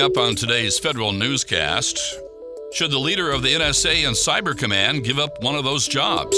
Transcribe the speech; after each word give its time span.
Coming 0.00 0.16
up 0.16 0.28
on 0.28 0.34
today's 0.34 0.78
federal 0.78 1.12
newscast, 1.12 2.18
should 2.72 2.90
the 2.90 2.98
leader 2.98 3.30
of 3.30 3.42
the 3.42 3.52
NSA 3.52 4.06
and 4.06 4.16
Cyber 4.16 4.56
Command 4.56 5.04
give 5.04 5.18
up 5.18 5.42
one 5.42 5.54
of 5.54 5.62
those 5.64 5.86
jobs? 5.86 6.34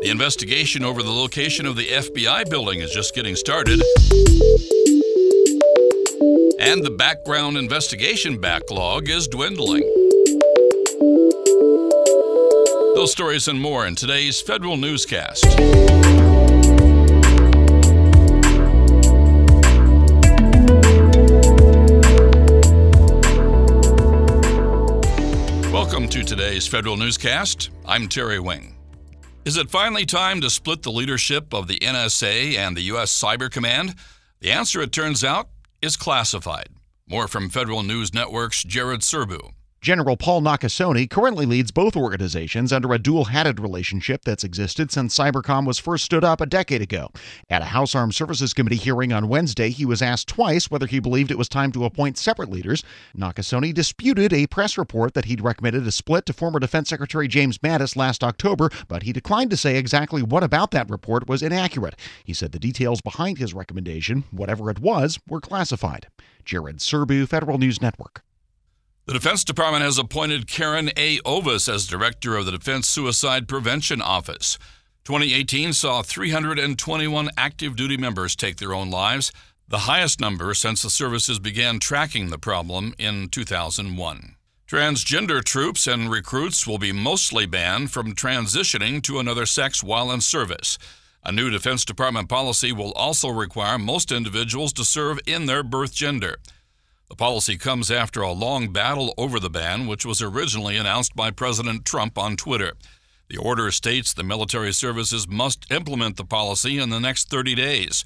The 0.00 0.08
investigation 0.10 0.82
over 0.82 1.04
the 1.04 1.12
location 1.12 1.64
of 1.66 1.76
the 1.76 1.86
FBI 1.86 2.50
building 2.50 2.80
is 2.80 2.90
just 2.90 3.14
getting 3.14 3.36
started. 3.36 3.80
And 6.58 6.84
the 6.84 6.92
background 6.98 7.56
investigation 7.56 8.40
backlog 8.40 9.08
is 9.08 9.28
dwindling. 9.28 9.82
Those 12.96 13.12
stories 13.12 13.46
and 13.46 13.60
more 13.60 13.86
in 13.86 13.94
today's 13.94 14.40
federal 14.40 14.76
newscast. 14.76 15.44
Today's 26.26 26.66
federal 26.66 26.96
newscast. 26.96 27.68
I'm 27.84 28.08
Terry 28.08 28.40
Wing. 28.40 28.76
Is 29.44 29.58
it 29.58 29.68
finally 29.68 30.06
time 30.06 30.40
to 30.40 30.48
split 30.48 30.82
the 30.82 30.90
leadership 30.90 31.52
of 31.52 31.68
the 31.68 31.78
NSA 31.80 32.56
and 32.56 32.74
the 32.74 32.82
U.S. 32.82 33.22
Cyber 33.22 33.50
Command? 33.50 33.94
The 34.40 34.50
answer, 34.50 34.80
it 34.80 34.90
turns 34.90 35.22
out, 35.22 35.50
is 35.82 35.98
classified. 35.98 36.68
More 37.06 37.28
from 37.28 37.50
Federal 37.50 37.82
News 37.82 38.14
Network's 38.14 38.64
Jared 38.64 39.00
Serbu. 39.00 39.52
General 39.84 40.16
Paul 40.16 40.40
Nakasone 40.40 41.10
currently 41.10 41.44
leads 41.44 41.70
both 41.70 41.94
organizations 41.94 42.72
under 42.72 42.94
a 42.94 42.98
dual 42.98 43.26
hatted 43.26 43.60
relationship 43.60 44.24
that's 44.24 44.42
existed 44.42 44.90
since 44.90 45.14
Cybercom 45.14 45.66
was 45.66 45.78
first 45.78 46.06
stood 46.06 46.24
up 46.24 46.40
a 46.40 46.46
decade 46.46 46.80
ago. 46.80 47.10
At 47.50 47.60
a 47.60 47.66
House 47.66 47.94
Armed 47.94 48.14
Services 48.14 48.54
Committee 48.54 48.76
hearing 48.76 49.12
on 49.12 49.28
Wednesday, 49.28 49.68
he 49.68 49.84
was 49.84 50.00
asked 50.00 50.26
twice 50.26 50.70
whether 50.70 50.86
he 50.86 51.00
believed 51.00 51.30
it 51.30 51.36
was 51.36 51.50
time 51.50 51.70
to 51.72 51.84
appoint 51.84 52.16
separate 52.16 52.48
leaders. 52.48 52.82
Nakasone 53.14 53.74
disputed 53.74 54.32
a 54.32 54.46
press 54.46 54.78
report 54.78 55.12
that 55.12 55.26
he'd 55.26 55.42
recommended 55.42 55.86
a 55.86 55.92
split 55.92 56.24
to 56.24 56.32
former 56.32 56.58
Defense 56.58 56.88
Secretary 56.88 57.28
James 57.28 57.58
Mattis 57.58 57.94
last 57.94 58.24
October, 58.24 58.70
but 58.88 59.02
he 59.02 59.12
declined 59.12 59.50
to 59.50 59.56
say 59.58 59.76
exactly 59.76 60.22
what 60.22 60.42
about 60.42 60.70
that 60.70 60.88
report 60.88 61.28
was 61.28 61.42
inaccurate. 61.42 61.94
He 62.24 62.32
said 62.32 62.52
the 62.52 62.58
details 62.58 63.02
behind 63.02 63.36
his 63.36 63.52
recommendation, 63.52 64.24
whatever 64.30 64.70
it 64.70 64.80
was, 64.80 65.18
were 65.28 65.42
classified. 65.42 66.06
Jared 66.42 66.78
Serbu, 66.78 67.28
Federal 67.28 67.58
News 67.58 67.82
Network. 67.82 68.22
The 69.06 69.12
Defense 69.12 69.44
Department 69.44 69.84
has 69.84 69.98
appointed 69.98 70.46
Karin 70.46 70.90
A. 70.96 71.18
Orvis 71.26 71.68
as 71.68 71.86
director 71.86 72.38
of 72.38 72.46
the 72.46 72.52
Defense 72.52 72.88
Suicide 72.88 73.46
Prevention 73.46 74.00
Office. 74.00 74.58
2018 75.04 75.74
saw 75.74 76.00
321 76.00 77.28
active 77.36 77.76
duty 77.76 77.98
members 77.98 78.34
take 78.34 78.56
their 78.56 78.72
own 78.72 78.90
lives, 78.90 79.30
the 79.68 79.80
highest 79.80 80.20
number 80.20 80.54
since 80.54 80.80
the 80.80 80.88
services 80.88 81.38
began 81.38 81.78
tracking 81.78 82.30
the 82.30 82.38
problem 82.38 82.94
in 82.98 83.28
2001. 83.28 84.36
Transgender 84.66 85.44
troops 85.44 85.86
and 85.86 86.10
recruits 86.10 86.66
will 86.66 86.78
be 86.78 86.90
mostly 86.90 87.44
banned 87.44 87.90
from 87.90 88.14
transitioning 88.14 89.02
to 89.02 89.18
another 89.18 89.44
sex 89.44 89.84
while 89.84 90.10
in 90.10 90.22
service. 90.22 90.78
A 91.22 91.30
new 91.30 91.50
Defense 91.50 91.84
Department 91.84 92.30
policy 92.30 92.72
will 92.72 92.92
also 92.92 93.28
require 93.28 93.76
most 93.78 94.10
individuals 94.10 94.72
to 94.72 94.82
serve 94.82 95.20
in 95.26 95.44
their 95.44 95.62
birth 95.62 95.92
gender. 95.92 96.38
The 97.08 97.16
policy 97.16 97.56
comes 97.58 97.90
after 97.90 98.22
a 98.22 98.32
long 98.32 98.72
battle 98.72 99.14
over 99.18 99.38
the 99.38 99.50
ban, 99.50 99.86
which 99.86 100.06
was 100.06 100.22
originally 100.22 100.76
announced 100.76 101.14
by 101.14 101.30
President 101.30 101.84
Trump 101.84 102.16
on 102.16 102.36
Twitter. 102.36 102.72
The 103.28 103.36
order 103.36 103.70
states 103.70 104.12
the 104.12 104.22
military 104.22 104.72
services 104.72 105.28
must 105.28 105.70
implement 105.70 106.16
the 106.16 106.24
policy 106.24 106.78
in 106.78 106.90
the 106.90 107.00
next 107.00 107.28
30 107.28 107.54
days. 107.54 108.04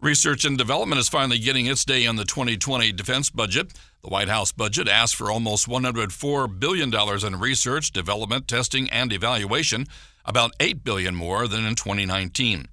Research 0.00 0.44
and 0.44 0.58
development 0.58 0.98
is 0.98 1.08
finally 1.08 1.38
getting 1.38 1.66
its 1.66 1.84
day 1.84 2.04
in 2.04 2.16
the 2.16 2.24
2020 2.24 2.92
defense 2.92 3.30
budget. 3.30 3.72
The 4.02 4.10
White 4.10 4.28
House 4.28 4.50
budget 4.50 4.88
asks 4.88 5.16
for 5.16 5.30
almost 5.30 5.68
$104 5.68 6.58
billion 6.58 6.92
in 6.92 7.40
research, 7.40 7.92
development, 7.92 8.48
testing, 8.48 8.90
and 8.90 9.12
evaluation, 9.12 9.86
about 10.24 10.52
8 10.58 10.82
billion 10.82 11.14
more 11.14 11.46
than 11.46 11.64
in 11.64 11.76
2019. 11.76 12.66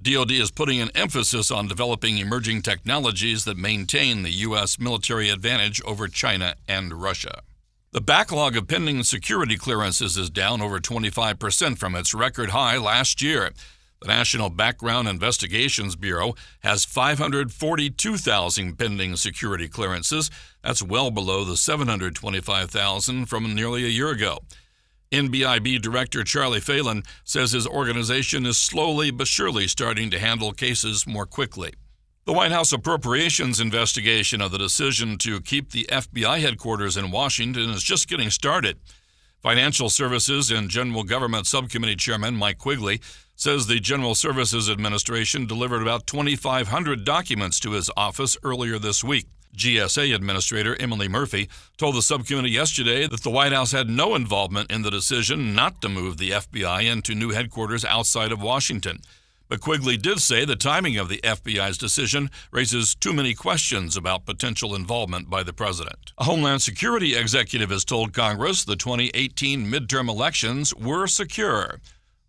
DoD 0.00 0.30
is 0.30 0.52
putting 0.52 0.80
an 0.80 0.90
emphasis 0.94 1.50
on 1.50 1.66
developing 1.66 2.18
emerging 2.18 2.62
technologies 2.62 3.44
that 3.44 3.56
maintain 3.56 4.22
the 4.22 4.30
U.S. 4.30 4.78
military 4.78 5.28
advantage 5.28 5.82
over 5.82 6.06
China 6.06 6.54
and 6.68 7.02
Russia. 7.02 7.42
The 7.90 8.00
backlog 8.00 8.56
of 8.56 8.68
pending 8.68 9.02
security 9.02 9.56
clearances 9.56 10.16
is 10.16 10.30
down 10.30 10.62
over 10.62 10.78
25% 10.78 11.78
from 11.78 11.96
its 11.96 12.14
record 12.14 12.50
high 12.50 12.76
last 12.78 13.20
year. 13.20 13.50
The 14.00 14.06
National 14.06 14.50
Background 14.50 15.08
Investigations 15.08 15.96
Bureau 15.96 16.34
has 16.60 16.84
542,000 16.84 18.78
pending 18.78 19.16
security 19.16 19.66
clearances. 19.66 20.30
That's 20.62 20.82
well 20.82 21.10
below 21.10 21.44
the 21.44 21.56
725,000 21.56 23.26
from 23.26 23.52
nearly 23.52 23.84
a 23.84 23.88
year 23.88 24.10
ago. 24.10 24.38
NBIB 25.10 25.80
Director 25.80 26.22
Charlie 26.22 26.60
Phalen 26.60 27.06
says 27.24 27.52
his 27.52 27.66
organization 27.66 28.44
is 28.44 28.58
slowly 28.58 29.10
but 29.10 29.26
surely 29.26 29.66
starting 29.66 30.10
to 30.10 30.18
handle 30.18 30.52
cases 30.52 31.06
more 31.06 31.26
quickly. 31.26 31.72
The 32.26 32.34
White 32.34 32.52
House 32.52 32.72
appropriations 32.74 33.58
investigation 33.58 34.42
of 34.42 34.50
the 34.50 34.58
decision 34.58 35.16
to 35.18 35.40
keep 35.40 35.72
the 35.72 35.86
FBI 35.90 36.40
headquarters 36.40 36.98
in 36.98 37.10
Washington 37.10 37.70
is 37.70 37.82
just 37.82 38.06
getting 38.06 38.28
started. 38.28 38.76
Financial 39.40 39.88
Services 39.88 40.50
and 40.50 40.68
General 40.68 41.04
Government 41.04 41.46
Subcommittee 41.46 41.96
Chairman 41.96 42.36
Mike 42.36 42.58
Quigley 42.58 43.00
says 43.34 43.66
the 43.66 43.80
General 43.80 44.14
Services 44.14 44.68
Administration 44.68 45.46
delivered 45.46 45.80
about 45.80 46.06
2,500 46.06 47.04
documents 47.04 47.58
to 47.60 47.70
his 47.70 47.90
office 47.96 48.36
earlier 48.42 48.78
this 48.78 49.02
week. 49.02 49.26
GSA 49.56 50.14
Administrator 50.14 50.76
Emily 50.80 51.08
Murphy 51.08 51.48
told 51.76 51.94
the 51.94 52.02
subcommittee 52.02 52.50
yesterday 52.50 53.06
that 53.06 53.22
the 53.22 53.30
White 53.30 53.52
House 53.52 53.72
had 53.72 53.88
no 53.88 54.14
involvement 54.14 54.70
in 54.70 54.82
the 54.82 54.90
decision 54.90 55.54
not 55.54 55.80
to 55.82 55.88
move 55.88 56.16
the 56.16 56.30
FBI 56.30 56.90
into 56.90 57.14
new 57.14 57.30
headquarters 57.30 57.84
outside 57.84 58.32
of 58.32 58.42
Washington. 58.42 59.00
But 59.48 59.62
Quigley 59.62 59.96
did 59.96 60.20
say 60.20 60.44
the 60.44 60.56
timing 60.56 60.98
of 60.98 61.08
the 61.08 61.20
FBI's 61.24 61.78
decision 61.78 62.30
raises 62.52 62.94
too 62.94 63.14
many 63.14 63.32
questions 63.32 63.96
about 63.96 64.26
potential 64.26 64.74
involvement 64.74 65.30
by 65.30 65.42
the 65.42 65.54
president. 65.54 66.12
A 66.18 66.24
Homeland 66.24 66.60
Security 66.60 67.16
executive 67.16 67.70
has 67.70 67.84
told 67.84 68.12
Congress 68.12 68.64
the 68.64 68.76
2018 68.76 69.66
midterm 69.66 70.08
elections 70.08 70.74
were 70.74 71.06
secure. 71.06 71.80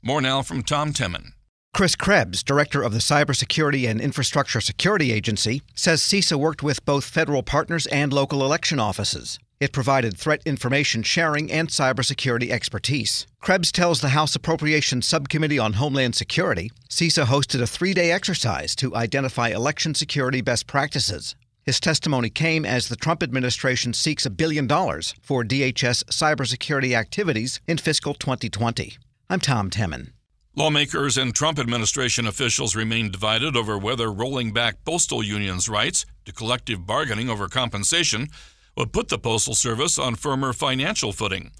More 0.01 0.21
now 0.21 0.41
from 0.41 0.63
Tom 0.63 0.93
Temin. 0.93 1.33
Chris 1.73 1.95
Krebs, 1.95 2.43
director 2.43 2.81
of 2.81 2.91
the 2.91 2.99
Cybersecurity 2.99 3.87
and 3.87 4.01
Infrastructure 4.01 4.59
Security 4.59 5.11
Agency, 5.13 5.61
says 5.75 6.01
CISA 6.01 6.35
worked 6.37 6.63
with 6.63 6.83
both 6.83 7.05
federal 7.05 7.43
partners 7.43 7.85
and 7.87 8.11
local 8.11 8.43
election 8.43 8.79
offices. 8.79 9.39
It 9.59 9.71
provided 9.71 10.17
threat 10.17 10.41
information 10.45 11.03
sharing 11.03 11.51
and 11.51 11.69
cybersecurity 11.69 12.49
expertise. 12.49 13.27
Krebs 13.41 13.71
tells 13.71 14.01
the 14.01 14.09
House 14.09 14.35
Appropriations 14.35 15.07
Subcommittee 15.07 15.59
on 15.59 15.73
Homeland 15.73 16.15
Security 16.15 16.71
CISA 16.89 17.25
hosted 17.25 17.61
a 17.61 17.67
three 17.67 17.93
day 17.93 18.11
exercise 18.11 18.75
to 18.77 18.95
identify 18.95 19.49
election 19.49 19.93
security 19.93 20.41
best 20.41 20.65
practices. 20.65 21.35
His 21.63 21.79
testimony 21.79 22.29
came 22.29 22.65
as 22.65 22.87
the 22.87 22.95
Trump 22.95 23.21
administration 23.21 23.93
seeks 23.93 24.25
a 24.25 24.29
billion 24.29 24.65
dollars 24.65 25.13
for 25.21 25.43
DHS 25.43 26.05
cybersecurity 26.05 26.97
activities 26.97 27.59
in 27.67 27.77
fiscal 27.77 28.13
2020. 28.13 28.97
I'm 29.29 29.39
Tom 29.39 29.69
Temin. 29.69 30.09
Lawmakers 30.55 31.17
and 31.17 31.33
Trump 31.33 31.59
administration 31.59 32.25
officials 32.25 32.75
remain 32.75 33.11
divided 33.11 33.55
over 33.55 33.77
whether 33.77 34.11
rolling 34.11 34.51
back 34.51 34.83
postal 34.83 35.23
unions' 35.23 35.69
rights 35.69 36.05
to 36.25 36.33
collective 36.33 36.87
bargaining 36.87 37.29
over 37.29 37.47
compensation 37.47 38.27
would 38.75 38.91
put 38.91 39.09
the 39.09 39.19
Postal 39.19 39.53
Service 39.53 39.99
on 39.99 40.15
firmer 40.15 40.51
financial 40.51 41.11
footing. 41.11 41.51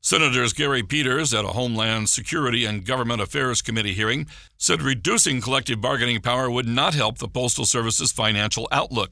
Senators 0.00 0.52
Gary 0.52 0.82
Peters 0.82 1.32
at 1.34 1.44
a 1.44 1.48
Homeland 1.48 2.08
Security 2.08 2.64
and 2.64 2.84
Government 2.84 3.20
Affairs 3.20 3.62
Committee 3.62 3.94
hearing 3.94 4.26
said 4.56 4.82
reducing 4.82 5.40
collective 5.40 5.80
bargaining 5.80 6.20
power 6.20 6.50
would 6.50 6.68
not 6.68 6.94
help 6.94 7.18
the 7.18 7.28
Postal 7.28 7.64
Service's 7.64 8.12
financial 8.12 8.68
outlook. 8.70 9.10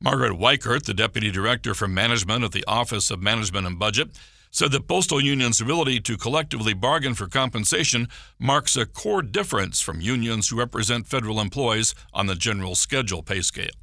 Margaret 0.00 0.38
Weichert, 0.38 0.84
the 0.84 0.94
Deputy 0.94 1.30
Director 1.30 1.74
for 1.74 1.88
Management 1.88 2.44
at 2.44 2.52
the 2.52 2.64
Office 2.68 3.10
of 3.10 3.22
Management 3.22 3.66
and 3.66 3.78
Budget, 3.78 4.10
said 4.54 4.70
that 4.70 4.86
postal 4.86 5.20
unions' 5.20 5.60
ability 5.60 5.98
to 5.98 6.16
collectively 6.16 6.72
bargain 6.72 7.12
for 7.12 7.26
compensation 7.26 8.06
marks 8.38 8.76
a 8.76 8.86
core 8.86 9.20
difference 9.20 9.80
from 9.80 10.00
unions 10.00 10.48
who 10.48 10.56
represent 10.56 11.08
federal 11.08 11.40
employees 11.40 11.92
on 12.12 12.28
the 12.28 12.36
general 12.36 12.76
schedule 12.76 13.20
pay 13.20 13.40
scale. 13.40 13.74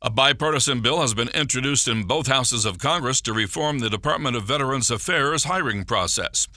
A 0.00 0.08
bipartisan 0.08 0.80
bill 0.80 1.02
has 1.02 1.12
been 1.12 1.28
introduced 1.28 1.86
in 1.86 2.04
both 2.04 2.28
houses 2.28 2.64
of 2.64 2.78
Congress 2.78 3.20
to 3.20 3.34
reform 3.34 3.80
the 3.80 3.90
Department 3.90 4.36
of 4.36 4.44
Veterans 4.44 4.90
Affairs 4.90 5.44
hiring 5.44 5.84
process. 5.84 6.48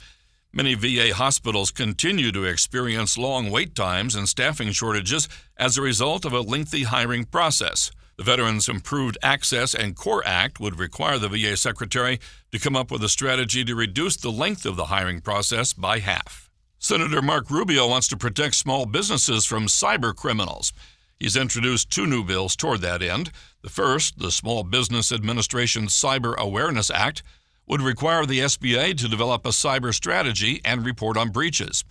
Many 0.50 0.74
VA 0.74 1.12
hospitals 1.12 1.70
continue 1.70 2.32
to 2.32 2.44
experience 2.44 3.18
long 3.18 3.50
wait 3.50 3.74
times 3.74 4.14
and 4.14 4.26
staffing 4.26 4.72
shortages 4.72 5.28
as 5.58 5.76
a 5.76 5.82
result 5.82 6.24
of 6.24 6.32
a 6.32 6.40
lengthy 6.40 6.84
hiring 6.84 7.26
process. 7.26 7.90
The 8.16 8.22
Veterans 8.22 8.68
Improved 8.68 9.18
Access 9.22 9.74
and 9.74 9.98
Care 9.98 10.22
Act 10.24 10.60
would 10.60 10.78
require 10.78 11.18
the 11.18 11.28
VA 11.28 11.56
Secretary 11.56 12.20
to 12.52 12.60
come 12.60 12.76
up 12.76 12.92
with 12.92 13.02
a 13.02 13.08
strategy 13.08 13.64
to 13.64 13.74
reduce 13.74 14.16
the 14.16 14.30
length 14.30 14.64
of 14.64 14.76
the 14.76 14.86
hiring 14.86 15.20
process 15.20 15.72
by 15.72 15.98
half. 15.98 16.48
Senator 16.78 17.22
Marco 17.22 17.54
Rubio 17.54 17.88
wants 17.88 18.06
to 18.08 18.16
protect 18.16 18.54
small 18.54 18.86
businesses 18.86 19.44
from 19.44 19.66
cyber 19.66 20.14
criminals. 20.14 20.72
He's 21.18 21.34
introduced 21.34 21.90
two 21.90 22.06
new 22.06 22.22
bills 22.22 22.54
toward 22.54 22.82
that 22.82 23.02
end. 23.02 23.32
The 23.62 23.70
first, 23.70 24.18
the 24.18 24.30
Small 24.30 24.62
Business 24.62 25.10
Administration 25.10 25.86
Cyber 25.86 26.36
Awareness 26.36 26.90
Act, 26.90 27.22
would 27.66 27.80
require 27.80 28.26
the 28.26 28.40
SBA 28.40 28.96
to 28.98 29.08
develop 29.08 29.46
a 29.46 29.50
cyber 29.50 29.94
strategy 29.94 30.60
and 30.64 30.84
report 30.84 31.16
on 31.16 31.30
breaches. 31.30 31.84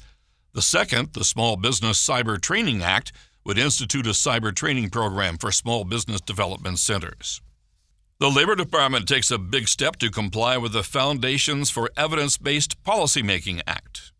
The 0.54 0.62
second, 0.62 1.14
the 1.14 1.24
Small 1.26 1.58
Business 1.58 2.06
Cyber 2.06 2.40
Training 2.40 2.84
Act, 2.84 3.12
would 3.46 3.58
institute 3.58 4.08
a 4.08 4.12
cyber 4.12 4.56
training 4.56 4.90
program 4.90 5.38
for 5.38 5.52
small 5.52 5.84
business 5.84 6.22
development 6.22 6.80
centers. 6.80 7.42
The 8.20 8.30
Labor 8.30 8.56
Department 8.56 9.08
takes 9.08 9.32
a 9.32 9.38
big 9.38 9.68
step 9.68 9.98
to 9.98 10.10
comply 10.10 10.58
with 10.58 10.72
the 10.72 10.84
Foundations 10.84 11.70
for 11.70 11.92
Evidence 11.98 12.38
Based 12.38 12.82
Policymaking 12.84 13.62
Act. 13.68 14.14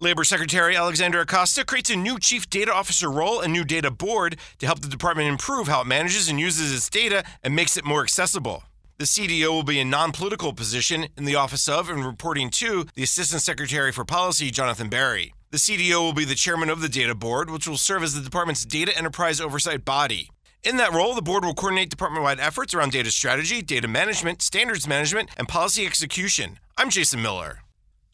Labor 0.00 0.24
Secretary 0.24 0.74
Alexander 0.74 1.20
Acosta 1.20 1.64
creates 1.64 1.90
a 1.90 1.96
new 1.96 2.18
Chief 2.18 2.48
Data 2.50 2.72
Officer 2.72 3.10
role 3.10 3.40
and 3.40 3.52
new 3.52 3.64
data 3.64 3.90
board 3.90 4.36
to 4.58 4.66
help 4.66 4.80
the 4.80 4.88
department 4.88 5.28
improve 5.28 5.68
how 5.68 5.82
it 5.82 5.86
manages 5.86 6.28
and 6.28 6.40
uses 6.40 6.74
its 6.74 6.90
data 6.90 7.22
and 7.42 7.54
makes 7.54 7.76
it 7.76 7.84
more 7.84 8.02
accessible. 8.02 8.64
The 9.02 9.06
CDO 9.06 9.48
will 9.48 9.64
be 9.64 9.80
a 9.80 9.84
non 9.84 10.12
political 10.12 10.52
position 10.52 11.08
in 11.16 11.24
the 11.24 11.34
office 11.34 11.68
of 11.68 11.90
and 11.90 12.06
reporting 12.06 12.50
to 12.50 12.86
the 12.94 13.02
Assistant 13.02 13.42
Secretary 13.42 13.90
for 13.90 14.04
Policy, 14.04 14.52
Jonathan 14.52 14.88
Berry. 14.88 15.34
The 15.50 15.56
CDO 15.56 15.98
will 15.98 16.12
be 16.12 16.24
the 16.24 16.36
chairman 16.36 16.70
of 16.70 16.80
the 16.80 16.88
data 16.88 17.16
board, 17.16 17.50
which 17.50 17.66
will 17.66 17.76
serve 17.76 18.04
as 18.04 18.14
the 18.14 18.20
department's 18.20 18.64
data 18.64 18.96
enterprise 18.96 19.40
oversight 19.40 19.84
body. 19.84 20.30
In 20.62 20.76
that 20.76 20.92
role, 20.92 21.16
the 21.16 21.20
board 21.20 21.44
will 21.44 21.52
coordinate 21.52 21.90
department 21.90 22.22
wide 22.22 22.38
efforts 22.38 22.74
around 22.74 22.92
data 22.92 23.10
strategy, 23.10 23.60
data 23.60 23.88
management, 23.88 24.40
standards 24.40 24.86
management, 24.86 25.30
and 25.36 25.48
policy 25.48 25.84
execution. 25.84 26.60
I'm 26.76 26.88
Jason 26.88 27.20
Miller. 27.20 27.58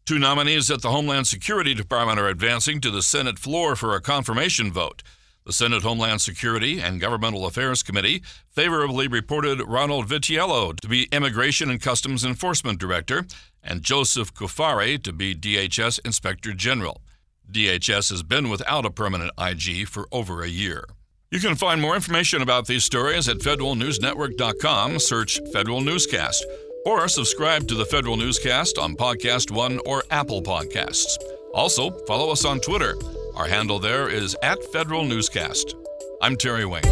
Two 0.06 0.18
nominees 0.18 0.70
at 0.70 0.80
the 0.80 0.90
Homeland 0.90 1.26
Security 1.26 1.74
Department 1.74 2.18
are 2.18 2.28
advancing 2.28 2.80
to 2.80 2.90
the 2.90 3.02
Senate 3.02 3.38
floor 3.38 3.76
for 3.76 3.94
a 3.94 4.00
confirmation 4.00 4.72
vote. 4.72 5.02
The 5.48 5.54
Senate 5.54 5.82
Homeland 5.82 6.20
Security 6.20 6.78
and 6.78 7.00
Governmental 7.00 7.46
Affairs 7.46 7.82
Committee 7.82 8.22
favorably 8.50 9.08
reported 9.08 9.66
Ronald 9.66 10.06
Vitiello 10.06 10.78
to 10.78 10.88
be 10.88 11.08
Immigration 11.10 11.70
and 11.70 11.80
Customs 11.80 12.22
Enforcement 12.22 12.78
Director 12.78 13.24
and 13.62 13.82
Joseph 13.82 14.34
Cuffari 14.34 15.02
to 15.02 15.10
be 15.10 15.34
DHS 15.34 16.00
Inspector 16.04 16.52
General. 16.52 17.00
DHS 17.50 18.10
has 18.10 18.22
been 18.22 18.50
without 18.50 18.84
a 18.84 18.90
permanent 18.90 19.30
IG 19.38 19.88
for 19.88 20.06
over 20.12 20.42
a 20.42 20.48
year. 20.48 20.84
You 21.30 21.40
can 21.40 21.54
find 21.54 21.80
more 21.80 21.94
information 21.94 22.42
about 22.42 22.66
these 22.66 22.84
stories 22.84 23.26
at 23.26 23.38
federalnewsnetwork.com. 23.38 24.98
Search 24.98 25.40
Federal 25.50 25.80
Newscast 25.80 26.44
or 26.84 27.08
subscribe 27.08 27.66
to 27.68 27.74
the 27.74 27.86
Federal 27.86 28.18
Newscast 28.18 28.76
on 28.76 28.96
Podcast 28.96 29.50
One 29.50 29.80
or 29.86 30.04
Apple 30.10 30.42
Podcasts. 30.42 31.16
Also, 31.54 31.88
follow 32.04 32.30
us 32.30 32.44
on 32.44 32.60
Twitter. 32.60 32.96
Our 33.38 33.46
handle 33.46 33.78
there 33.78 34.08
is 34.08 34.36
at 34.42 34.60
Federal 34.72 35.04
Newscast. 35.04 35.76
I'm 36.20 36.34
Terry 36.36 36.64
Wayne. 36.66 36.82